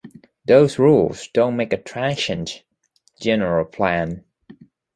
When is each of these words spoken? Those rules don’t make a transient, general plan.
Those 0.45 0.79
rules 0.79 1.27
don’t 1.27 1.55
make 1.57 1.73
a 1.73 1.77
transient, 1.77 2.63
general 3.19 3.65
plan. 3.65 4.25